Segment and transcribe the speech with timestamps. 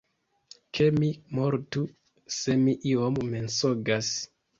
[0.77, 1.83] Ke mi mortu,
[2.37, 4.11] se mi iom mensogas!